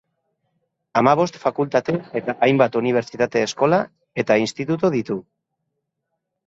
Hamabost 1.01 1.37
fakultate 1.43 1.95
eta 2.21 2.35
hainbat 2.47 2.79
unibertsitate 2.81 3.47
eskola 3.51 3.83
eta 4.25 4.43
institutu 4.47 4.95
ditu. 4.99 5.23